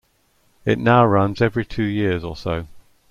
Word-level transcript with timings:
It 0.65 0.79
now 0.79 1.05
runs 1.05 1.33
once 1.41 1.41
every 1.41 1.63
two 1.63 1.83
years 1.83 2.23
or 2.23 2.35
so. 2.35 2.65